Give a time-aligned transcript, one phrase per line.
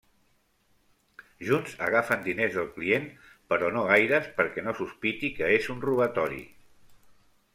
[1.49, 3.05] Junts, agafen diners del client,
[3.53, 6.41] però no gaires perquè no sospiti que és un robatori.